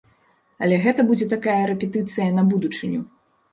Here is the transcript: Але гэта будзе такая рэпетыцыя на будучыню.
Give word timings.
Але 0.67 0.79
гэта 0.85 1.05
будзе 1.09 1.27
такая 1.35 1.59
рэпетыцыя 1.73 2.29
на 2.41 2.49
будучыню. 2.51 3.07